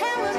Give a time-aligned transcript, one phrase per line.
[0.00, 0.29] tell